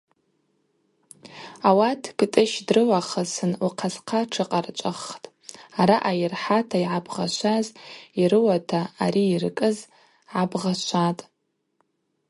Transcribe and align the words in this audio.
Ауат 1.69 2.01
Кӏтӏыщ 2.17 2.51
дрылахысын 2.67 3.51
Ухъа-схъа 3.65 4.21
тшыкъарчӏваххтӏ, 4.29 5.29
Араъа 5.79 6.13
йырхӏата 6.19 6.77
йгӏабгъашваз 6.83 7.65
Йрыуата 8.21 8.81
ари 9.03 9.23
йыркӏыз 9.31 9.77
гӏабгъашватӏ. 10.29 11.21